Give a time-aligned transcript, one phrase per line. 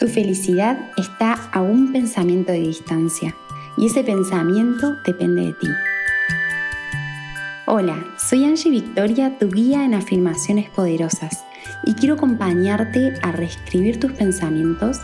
[0.00, 3.36] Tu felicidad está a un pensamiento de distancia
[3.76, 5.68] y ese pensamiento depende de ti.
[7.66, 11.44] Hola, soy Angie Victoria, tu guía en afirmaciones poderosas
[11.84, 14.98] y quiero acompañarte a reescribir tus pensamientos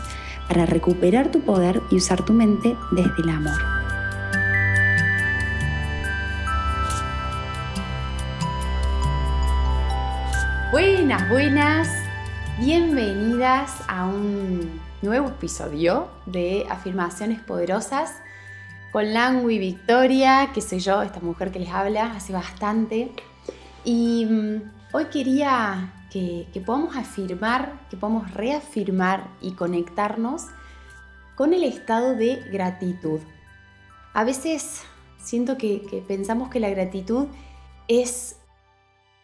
[0.47, 3.61] para recuperar tu poder y usar tu mente desde el amor.
[10.71, 11.87] Buenas, buenas,
[12.59, 18.13] bienvenidas a un nuevo episodio de Afirmaciones Poderosas
[18.91, 23.13] con Langui Victoria, que soy yo, esta mujer que les habla hace bastante.
[23.85, 30.47] Y mm, hoy quería que, podamos afirmar, que podamos reafirmar y conectarnos
[31.35, 33.21] con el estado de gratitud.
[34.13, 34.83] A veces
[35.23, 37.27] siento que, que pensamos que la gratitud
[37.87, 38.35] es,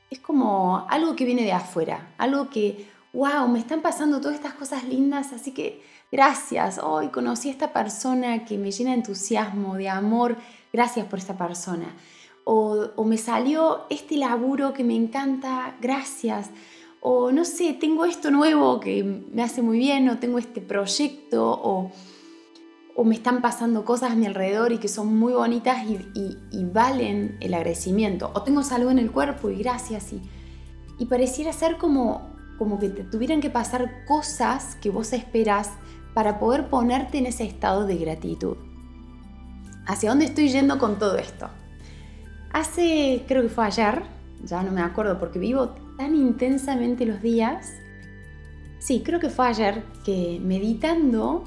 [0.10, 4.54] es como algo que viene de afuera, algo que wow, me están pasando todas estas
[4.54, 9.76] cosas lindas, así que gracias, hoy conocí a esta persona que me llena de entusiasmo,
[9.76, 10.36] de amor,
[10.74, 11.96] gracias por esta persona.
[12.44, 16.50] O, me salió este laburo que me encanta, gracias.
[17.00, 21.60] O no sé, tengo esto nuevo que me hace muy bien, o tengo este proyecto,
[21.64, 21.92] o,
[23.06, 26.00] me están pasando cosas a mi alrededor y que son muy bonitas y,
[26.52, 28.32] y, valen el agradecimiento.
[28.34, 30.14] O tengo salud en el cuerpo y gracias.
[30.14, 30.22] Y,
[31.00, 32.33] y pareciera ser como
[32.64, 35.70] como que te tuvieran que pasar cosas que vos esperás
[36.14, 38.56] para poder ponerte en ese estado de gratitud.
[39.86, 41.50] ¿Hacia dónde estoy yendo con todo esto?
[42.54, 44.04] Hace, creo que fue ayer,
[44.46, 47.74] ya no me acuerdo porque vivo tan intensamente los días.
[48.80, 51.44] Sí, creo que fue ayer que meditando,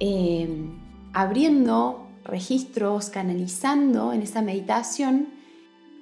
[0.00, 0.80] em,
[1.12, 5.28] abriendo registros, canalizando en esa meditación,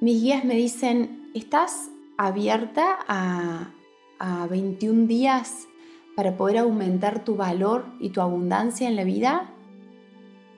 [0.01, 3.73] mis guías me dicen, ¿estás abierta a,
[4.19, 5.69] a 21 días
[6.14, 9.53] para poder aumentar tu valor y tu abundancia en la vida?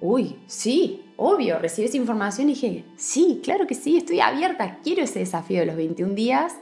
[0.01, 5.19] Uy, sí, obvio, recibes información y dije, sí, claro que sí, estoy abierta, quiero ese
[5.19, 6.55] desafío de los 21 días.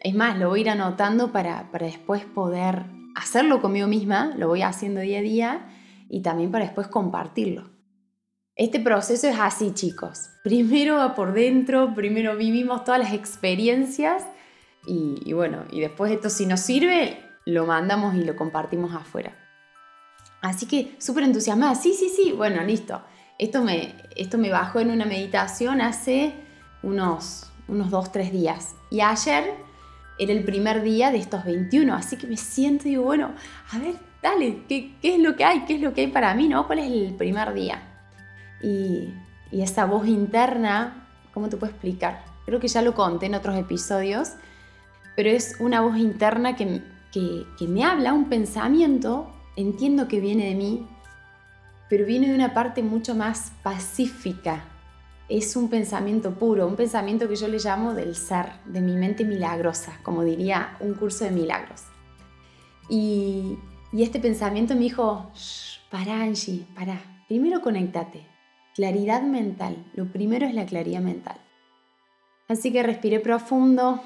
[0.00, 2.84] Es más, lo voy a ir anotando para, para después poder
[3.16, 5.68] hacerlo conmigo misma, lo voy haciendo día a día
[6.08, 7.70] y también para después compartirlo.
[8.54, 10.30] Este proceso es así, chicos.
[10.42, 14.24] Primero va por dentro, primero vivimos todas las experiencias
[14.88, 19.32] y, bueno, y después esto si nos sirve, lo mandamos y lo compartimos afuera.
[20.40, 23.02] Así que súper entusiasmada, sí, sí, sí, bueno, listo.
[23.38, 26.34] Esto me, esto me bajó en una meditación hace
[26.82, 28.74] unos, unos dos, tres días.
[28.90, 29.54] Y ayer
[30.18, 33.32] era el primer día de estos 21, así que me siento y digo, bueno,
[33.70, 35.64] a ver, dale, ¿qué, ¿qué, es lo que hay?
[35.66, 36.48] ¿Qué es lo que hay para mí?
[36.48, 36.66] ¿no?
[36.66, 37.82] ¿Cuál es el primer día?
[38.62, 39.12] Y,
[39.50, 42.24] y esa voz interna, ¿cómo te puedo explicar?
[42.46, 44.32] Creo que ya lo conté en otros episodios,
[45.18, 46.80] pero es una voz interna que,
[47.66, 50.86] me habla, un pensamiento, entiendo que viene de mí,
[51.90, 54.62] pero viene de una parte mucho más pacífica.
[55.28, 59.24] Es un pensamiento puro, un pensamiento que yo le llamo del ser, de mi mente
[59.24, 61.82] milagrosa, como diría un curso de milagros.
[62.88, 63.58] Y,
[63.92, 65.32] este pensamiento me dijo,
[65.90, 68.24] para Angie, para, primero conéctate,
[68.76, 71.40] claridad mental, lo primero es la claridad mental.
[72.46, 74.00] Así que respiré profundo,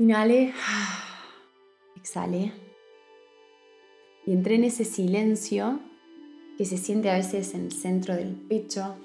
[0.00, 0.52] Inhale,
[1.96, 2.52] exhale
[4.26, 5.78] y entré en ese silencio
[6.58, 8.96] que se siente a veces en el centro del pecho,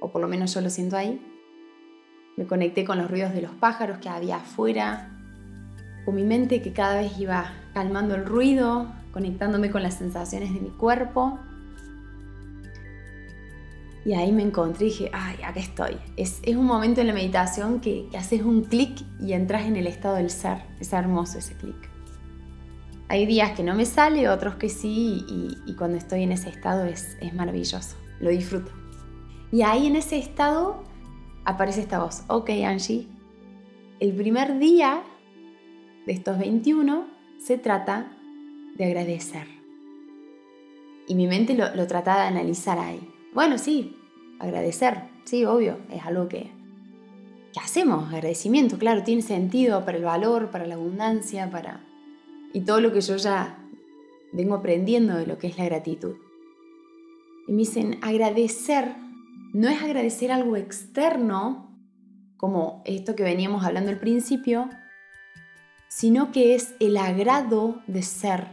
[0.00, 1.20] o por lo menos yo lo siento ahí.
[2.38, 5.10] Me conecté con los ruidos de los pájaros que había afuera,
[6.06, 10.60] con mi mente que cada vez iba calmando el ruido, conectándome con las sensaciones de
[10.60, 11.38] mi cuerpo
[14.04, 15.96] y ahí me encontré y dije, ay, acá estoy.
[16.16, 19.76] Es, es un momento en la meditación que, que haces un clic y entras en
[19.76, 20.58] el estado del ser.
[20.80, 21.92] Es hermoso ese clic.
[23.12, 26.86] Hay días que no me sale, otros que sí, y, cuando estoy en ese estado
[26.86, 27.96] es, es maravilloso.
[28.20, 28.72] Lo disfruto.
[29.52, 30.82] Y ahí en ese estado
[31.44, 32.22] aparece esta voz.
[32.28, 33.06] Ok, Angie,
[34.00, 35.02] el primer día
[36.06, 37.06] de estos 21
[37.38, 38.16] se trata
[38.76, 39.46] de agradecer.
[41.06, 43.11] Y mi mente lo, lo trata de analizar ahí.
[43.32, 43.96] Bueno, sí,
[44.38, 46.50] agradecer, sí, obvio, es algo que,
[47.52, 51.84] que hacemos, agradecimiento, claro, tiene sentido para el valor, para la abundancia, para...
[52.52, 53.58] y todo lo que yo ya
[54.32, 56.16] vengo aprendiendo de lo que es la gratitud.
[57.48, 58.94] Y me dicen, agradecer
[59.52, 61.70] no es agradecer algo externo,
[62.38, 64.70] como esto que veníamos hablando al principio,
[65.88, 68.48] sino que es el agrado de ser.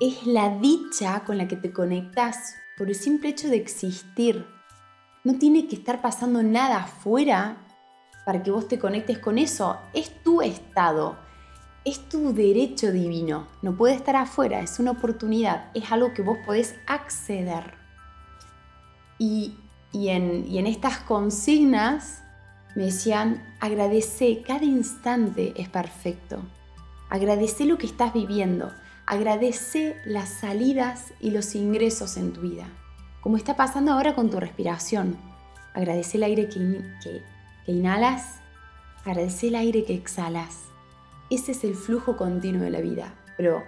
[0.00, 4.46] Es la dicha con la que te conectas por el simple hecho de existir.
[5.24, 7.58] No tiene que estar pasando nada afuera
[8.24, 9.76] para que vos te conectes con eso.
[9.92, 11.18] Es tu estado.
[11.84, 16.36] es tu derecho divino, no puede estar afuera, es una oportunidad, es algo que vos
[16.44, 17.78] podés acceder.
[19.18, 19.56] Y,
[19.92, 22.22] en, y en estas consignas
[22.76, 26.42] me decían, agradece, cada instante es perfecto.
[27.10, 28.70] Agradece lo que estás viviendo.
[29.10, 32.68] Agradece las salidas y los ingresos en tu vida.
[33.22, 35.16] Como está pasando ahora con tu respiración.
[35.72, 37.22] Agradece el aire que,
[37.66, 38.40] inhalas.
[39.06, 40.64] Agradece el aire que exhalas.
[41.30, 43.14] Ese es el flujo continuo de la vida.
[43.38, 43.62] Pero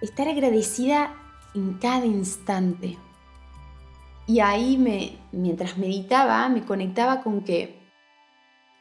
[0.00, 1.14] estar agradecida
[1.54, 2.98] en cada instante.
[4.26, 7.78] Y ahí me, mientras meditaba, me conectaba con que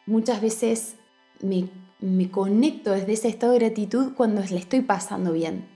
[0.08, 0.96] muchas veces
[1.44, 1.70] me,
[2.32, 5.75] conecto desde ese estado de gratitud cuando le estoy pasando bien.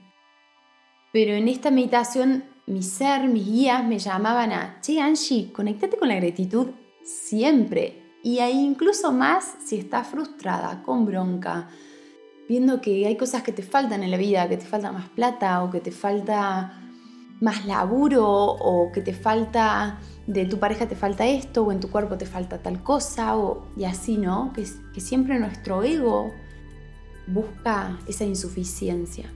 [1.12, 6.08] Pero en esta meditación, mi ser, mis guías me llamaban a, che Angie, conéctate con
[6.08, 6.68] la gratitud
[7.02, 8.00] siempre.
[8.22, 11.68] Y ahí incluso más si estás frustrada, con bronca,
[12.48, 15.62] viendo que hay cosas que te faltan en la vida, que te falta más plata
[15.62, 16.80] o que te falta
[17.40, 21.90] más laburo o que te falta de tu pareja te falta esto o en tu
[21.90, 24.52] cuerpo te falta tal cosa o, y así, ¿no?
[24.52, 24.64] Que,
[24.94, 26.32] que siempre nuestro ego
[27.26, 29.32] busca esa insuficiencia.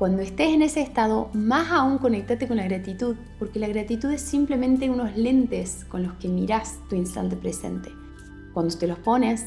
[0.00, 4.22] Cuando estés en ese estado, más aún conectate con la gratitud, porque la gratitud es
[4.22, 7.90] simplemente unos lentes con los que miras tu instante presente.
[8.54, 9.44] Cuando te los pones,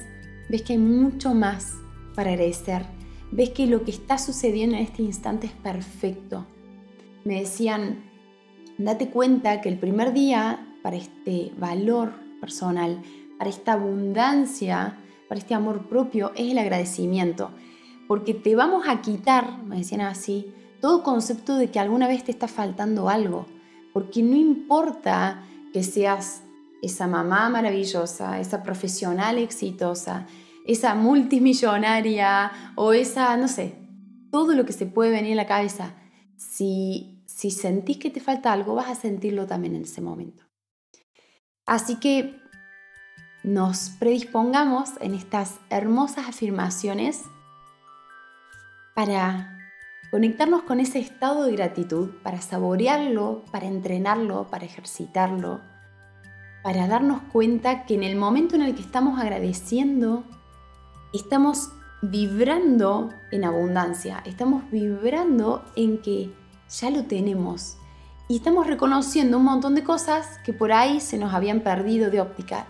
[0.50, 1.74] ves que hay mucho más
[2.14, 2.86] para agradecer,
[3.32, 6.46] ves que lo que está sucediendo en este instante es perfecto.
[7.24, 8.04] Me decían,
[8.78, 13.02] date cuenta que el primer día para este valor personal,
[13.40, 17.50] para esta abundancia, para este amor propio, es el agradecimiento.
[18.08, 22.32] Porque te vamos a quitar, me decían así, todo concepto de que alguna vez te
[22.32, 23.46] está faltando algo.
[23.94, 26.44] Porque no importa que seas
[26.82, 30.28] esa mamá maravillosa, esa profesional exitosa,
[30.66, 33.76] esa multimillonaria o esa, no sé,
[34.32, 35.96] todo lo que se puede venir a la cabeza.
[36.36, 40.44] Si si sentís que te falta algo, vas a sentirlo también en ese momento.
[41.66, 42.40] Así que
[43.44, 47.24] nos predispongamos en estas hermosas afirmaciones
[48.94, 49.58] para
[50.12, 55.62] conectarnos con ese estado de gratitud, para saborearlo, para entrenarlo, para ejercitarlo,
[56.62, 60.24] para darnos cuenta que en el momento en el que estamos agradeciendo,
[61.14, 66.34] estamos vibrando en abundancia, estamos vibrando en que
[66.70, 67.78] ya lo tenemos.
[68.30, 72.22] Y estamos reconociendo un montón de cosas que por ahí se nos habían perdido de
[72.22, 72.68] óptica.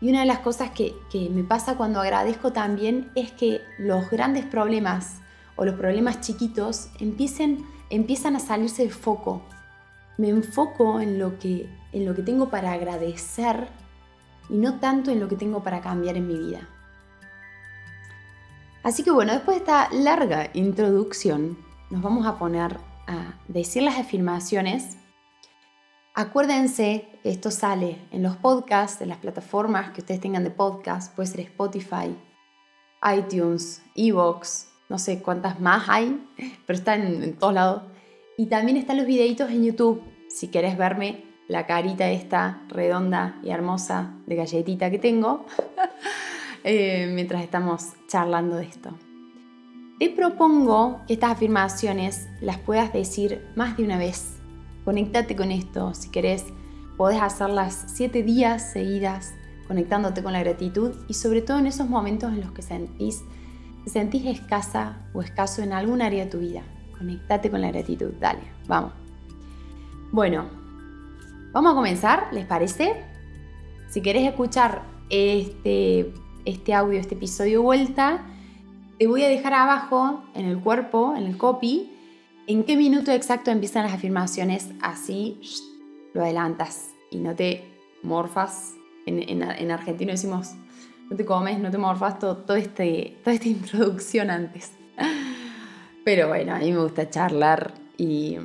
[0.00, 0.94] Y una de las cosas que,
[1.30, 5.21] me pasa cuando agradezco también es que los grandes problemas
[5.56, 9.42] o los problemas chiquitos empiecen, empiezan a salirse de foco.
[10.18, 13.68] Me enfoco en lo, que, en lo que tengo para agradecer
[14.48, 16.68] y no tanto en lo que tengo para cambiar en mi vida.
[18.82, 21.56] Así que bueno, después de esta larga introducción,
[21.90, 24.96] nos vamos a poner a decir las afirmaciones,
[26.14, 31.28] acuérdense esto sale en los podcasts, en las plataformas que ustedes tengan de podcast, puede
[31.28, 32.16] ser Spotify,
[33.16, 36.22] iTunes, Evox, no sé cuántas más hay,
[36.66, 37.82] pero están en, todos lados.
[38.36, 43.48] Y también están los videitos en YouTube, si querés verme la carita esta redonda y
[43.48, 45.46] hermosa de galletita que tengo,
[46.64, 48.90] eh, mientras estamos charlando de esto.
[49.98, 54.34] Te propongo que estas afirmaciones las puedas decir más de una vez.
[54.84, 56.44] Conéctate con esto, si querés,
[56.98, 59.32] podés hacerlas siete días seguidas,
[59.68, 63.22] conectándote con la gratitud y sobre todo en esos momentos en los que sentís,
[63.84, 66.62] te sentís escasa o escaso en algún área de tu vida.
[66.96, 68.92] Conéctate con la gratitud, dale, vamos.
[70.12, 70.46] Bueno,
[71.52, 73.04] vamos a comenzar, ¿les parece?
[73.88, 76.12] Si querés escuchar este,
[76.44, 78.26] este audio, este episodio vuelta,
[78.98, 81.90] te voy a dejar abajo en el cuerpo, en el copy,
[82.46, 85.40] en qué minuto exacto empiezan las afirmaciones, así
[86.14, 87.64] lo adelantas y no te
[88.02, 88.74] morfas.
[89.06, 90.52] En, en, argentino decimos,
[91.12, 94.72] no te comes, no te morfas, todo, este, toda esta introducción antes.
[96.06, 98.38] Pero bueno, a mí me gusta charlar y,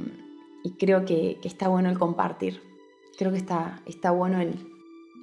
[0.77, 2.61] creo que, está bueno el compartir.
[3.17, 4.67] Creo que está, está bueno el,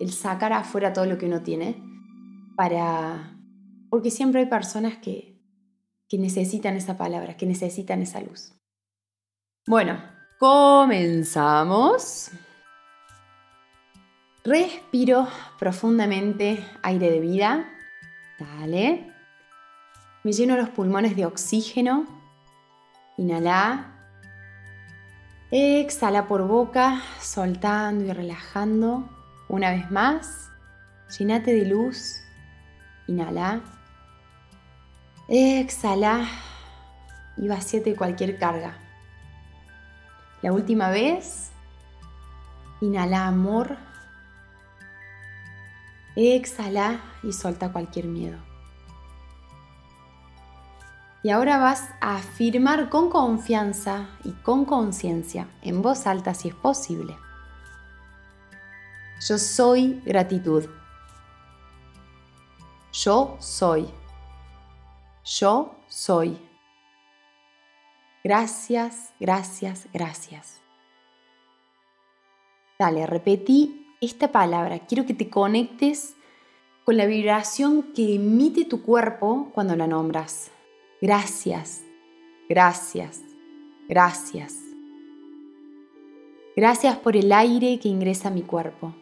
[0.01, 1.77] el sacar afuera todo lo que uno tiene
[2.57, 3.37] para,
[3.91, 5.39] porque siempre hay personas que,
[6.09, 8.55] que necesitan esa palabra, que necesitan esa luz.
[9.67, 10.01] Bueno,
[10.39, 12.31] comenzamos.
[14.45, 15.27] Respiro
[15.59, 17.65] profundamente aire de vida.
[18.39, 19.11] Dale.
[20.23, 22.07] Me lleno los pulmones de oxígeno.
[23.17, 23.91] Inhala.
[25.51, 29.09] Exhala por boca, soltando y relajando.
[29.49, 30.51] Una vez más.
[31.19, 32.21] Llenate de luz.
[33.07, 33.63] Inhala.
[35.27, 36.29] Exhala
[37.39, 38.77] y vacíate cualquier carga.
[40.43, 41.51] La última vez,
[42.83, 43.79] inhala amor.
[46.17, 48.39] Exhala y suelta cualquier miedo.
[51.25, 56.55] Y ahora vas a afirmar con confianza y con conciencia, en voz alta si es
[56.55, 57.17] posible.
[59.27, 60.69] Yo soy gratitud.
[62.93, 63.89] Yo soy.
[65.25, 66.39] Yo soy.
[68.23, 70.61] Gracias, gracias, gracias.
[72.79, 74.81] Dale, repetí esta palabra.
[74.81, 76.17] Quiero que te conectes
[76.85, 80.51] con la vibración que emite tu cuerpo cuando la nombras.
[81.01, 81.83] Gracias,
[82.49, 83.23] gracias,
[83.89, 84.61] gracias.
[86.57, 88.95] Gracias por el aire que ingresa a mi cuerpo.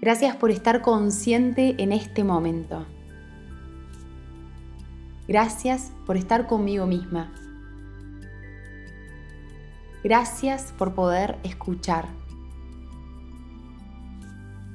[0.00, 2.86] Gracias por estar consciente en este momento.
[5.26, 7.32] Gracias por estar conmigo misma.
[10.02, 12.19] Gracias por poder escuchar.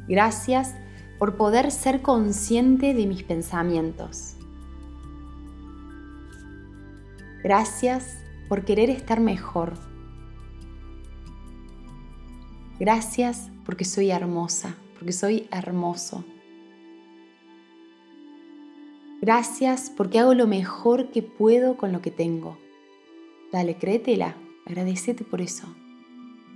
[0.08, 0.76] Gracias
[1.18, 4.36] por poder ser consciente de mis pensamientos.
[7.44, 8.18] Gracias
[8.50, 9.74] por querer estar mejor.
[12.80, 16.26] Gracias porque soy hermosa, porque soy hermoso.
[19.22, 22.58] Gracias porque hago lo mejor que puedo con lo que tengo.
[23.52, 24.36] Dale, créetela,
[24.66, 25.68] agradecete por eso.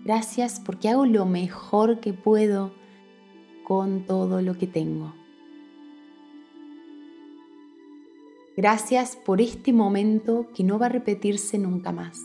[0.03, 2.73] Gracias porque hago lo mejor que puedo
[3.69, 5.13] con todo lo que tengo.
[8.57, 12.19] Gracias por este momento que no va a repetirse nunca más.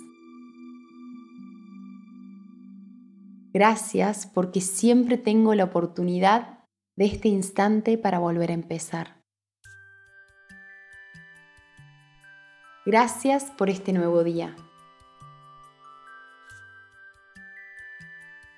[3.53, 6.65] Gracias porque siempre tengo la oportunidad
[6.97, 9.23] de este instante para volver a empezar.
[12.87, 14.57] Gracias por este nuevo día.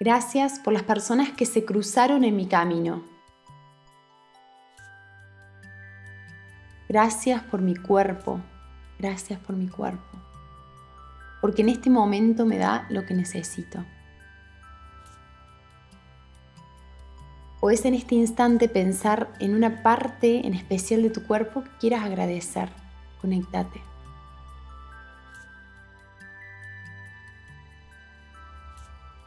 [0.07, 3.03] Gracias por las personas que se cruzaron en mi camino.
[6.89, 8.41] Gracias por mi cuerpo.
[9.01, 10.17] Gracias por mi cuerpo.
[11.41, 13.85] Porque en este momento me da lo que necesito.
[17.61, 22.05] Puedes en este instante pensar en una parte en especial de tu cuerpo que quieras
[22.05, 22.69] agradecer.
[23.21, 23.96] Conectate.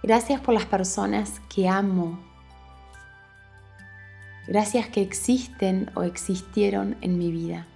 [0.01, 2.19] Gracias por las personas que amo.
[4.47, 7.67] Gracias que existen o existieron en mi vida.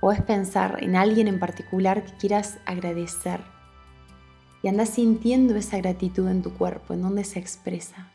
[0.00, 3.42] Puedes pensar en alguien en particular que quieras agradecer
[4.62, 8.10] y andas sintiendo esa gratitud en tu cuerpo, en donde se expresa.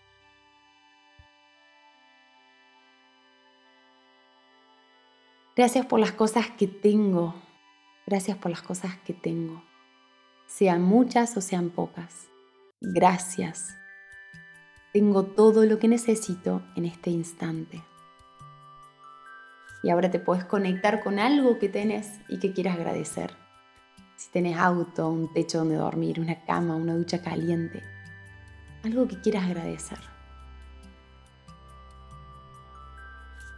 [5.56, 7.36] Gracias por las cosas que tengo.
[8.08, 9.75] Gracias por las cosas que tengo
[10.48, 12.28] sean muchas o sean pocas.
[12.82, 13.76] Gracias.
[14.94, 17.84] Tengo todo lo que necesito en este instante.
[19.84, 23.36] Y ahora te puedes conectar con algo que tenés y que quieras agradecer.
[24.16, 27.84] Si tenés auto, un techo donde dormir, una cama, una ducha caliente,
[28.84, 30.00] algo que quieras agradecer.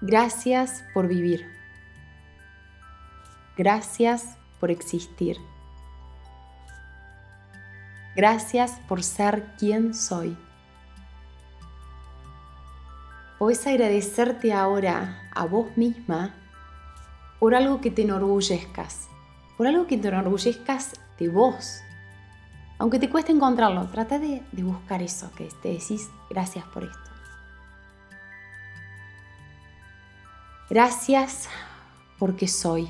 [0.01, 1.45] Gracias por vivir.
[3.55, 5.37] Gracias por existir.
[8.17, 10.35] Gracias por ser quien soy.
[13.37, 16.33] Puedes agradecerte ahora a vos misma
[17.39, 19.07] por algo que te enorgullezcas,
[19.55, 21.81] por algo que te enorgullezcas de vos.
[22.79, 27.11] Aunque te cueste encontrarlo, trata de, de buscar eso, que te decís gracias por esto.
[30.71, 31.47] Gracias
[32.17, 32.89] porque soy.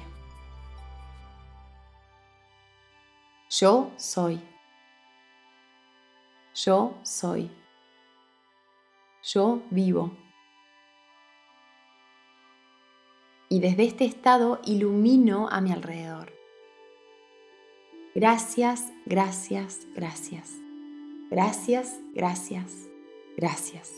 [3.50, 4.42] Yo soy.
[6.66, 7.52] Yo soy.
[9.24, 10.12] Yo vivo.
[13.48, 16.34] Y desde este estado ilumino a mi alrededor.
[18.16, 20.56] Gracias, gracias, gracias.
[21.30, 22.88] Gracias, gracias,
[23.38, 23.94] gracias.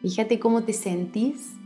[0.00, 1.56] Fíjate cómo te sentís.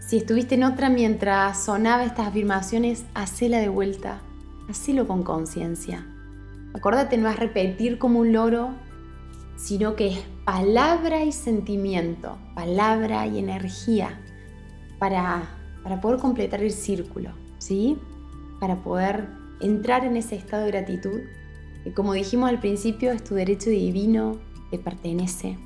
[0.00, 4.20] Si estuviste en otra mientras sonaba estas afirmaciones, hacela de vuelta.
[4.68, 6.17] Hacelo con conciencia.
[6.74, 8.70] Acuérdate, no es repetir como un loro,
[9.56, 14.20] sino que es palabra y sentimiento, palabra y energía
[14.98, 15.48] para,
[15.82, 17.98] para poder completar el círculo, ¿sí?
[18.60, 19.28] Para poder
[19.60, 21.20] entrar en ese estado de gratitud,
[21.82, 24.38] que como dijimos al principio es tu derecho divino,
[24.70, 25.58] te pertenece.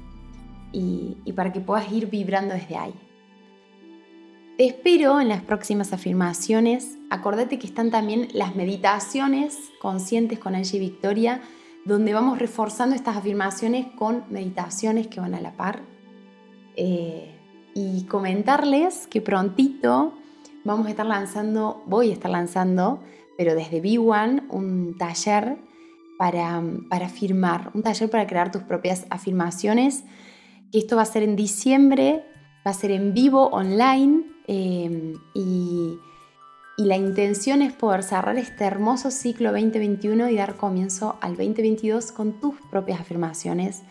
[0.73, 2.95] y, y para que puedas ir vibrando desde ahí.
[4.62, 6.97] Te espero en las próximas afirmaciones.
[7.11, 11.40] Acordate que están también las meditaciones conscientes con Angie Victoria,
[11.85, 15.81] donde vamos reforzando estas afirmaciones con meditaciones que van a la par.
[16.76, 17.35] Eh,
[17.75, 20.12] y comentarles que prontito
[20.62, 23.02] vamos a estar lanzando, voy a estar lanzando,
[23.37, 25.59] pero desde B1, un taller
[26.19, 30.04] para, para afirmar, un taller para crear tus propias afirmaciones,
[30.73, 32.25] esto va a ser en diciembre,
[32.64, 35.99] va a ser en vivo, online, y,
[36.77, 42.13] y la intención es poder cerrar este hermoso ciclo 2021 y dar comienzo al 2022
[42.13, 43.83] con tus propias afirmaciones,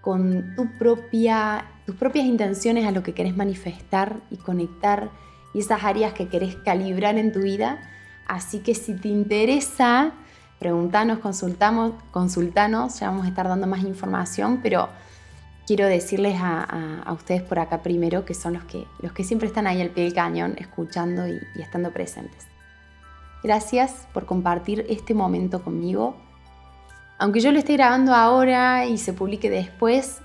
[0.00, 5.10] con tu propia, tus propias intenciones a lo que querés manifestar y conectar
[5.54, 7.80] y esas áreas que querés calibrar en tu vida.
[8.26, 10.12] Así que si te interesa,
[10.58, 14.88] preguntanos, consultamos, consultanos, ya vamos a estar dando más información, pero
[15.66, 19.66] quiero decirles a, ustedes por acá primero que son los que, los que siempre están
[19.66, 22.46] ahí al pie del cañón, escuchando y, y estando presentes.
[23.42, 26.16] Gracias por compartir este momento conmigo.
[27.18, 30.20] Aunque yo lo esté grabando ahora y se publique después,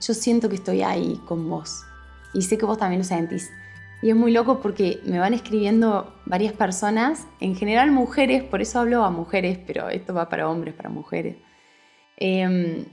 [0.00, 1.84] yo siento que estoy ahí con vos.
[2.34, 3.50] Y sé que vos también lo sentís.
[4.02, 8.78] Y es muy loco porque me van escribiendo varias personas, en general mujeres, por eso
[8.80, 11.36] hablo a mujeres, pero esto va para hombres, para mujeres.
[12.18, 12.84] Eh,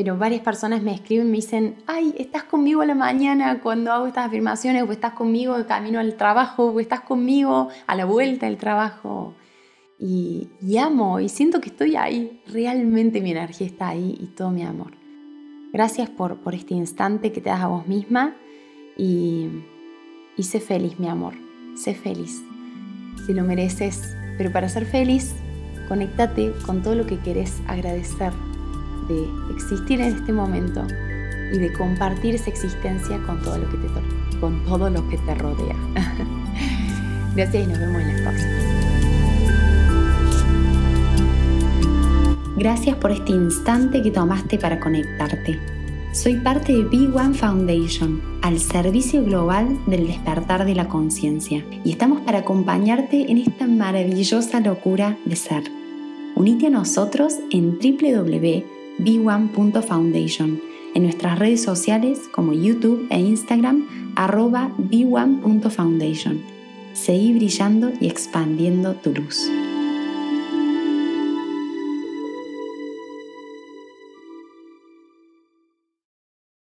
[0.00, 3.92] pero varias personas me escriben y me dicen, ay, estás conmigo a la mañana cuando
[3.92, 8.06] hago estas afirmaciones, o estás conmigo de camino al trabajo, o estás conmigo a la
[8.06, 9.34] vuelta del trabajo.
[9.98, 14.62] Y, amo y siento que estoy ahí, realmente mi energía está ahí y todo mi
[14.62, 14.92] amor.
[15.70, 18.34] Gracias por, por este instante que te das a vos misma
[18.96, 19.50] y,
[20.34, 21.34] y sé feliz, mi amor,
[21.74, 22.42] sé feliz.
[23.26, 25.34] Si lo mereces, pero para ser feliz,
[25.88, 28.32] conéctate con todo lo que querés agradecer
[29.10, 30.86] de existir en este momento
[31.52, 33.88] y de compartir esa existencia con todo lo que te,
[34.40, 35.76] con todo lo que te rodea.
[37.34, 38.64] Gracias y nos vemos en las próximas.
[42.56, 45.58] Gracias por este instante que tomaste para conectarte.
[46.12, 51.92] Soy parte de Big One Foundation, al servicio global del despertar de la conciencia, y
[51.92, 55.62] estamos para acompañarte en esta maravillosa locura de ser.
[56.34, 60.60] Unite a nosotros en www b1.foundation,
[60.94, 63.86] en nuestras redes sociales como YouTube e Instagram
[64.16, 66.40] arroba b1.foundation.
[66.92, 69.48] Seguí brillando y expandiendo tu luz.